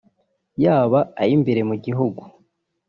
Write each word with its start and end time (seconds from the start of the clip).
yaba 0.63 0.99
ay’imbere 1.21 1.61
mu 1.69 1.75
gihugu 1.85 2.21